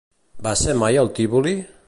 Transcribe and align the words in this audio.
Va 0.47 0.53
ser 0.61 0.75
mai 0.85 0.99
al 1.03 1.13
Tívoli? 1.21 1.57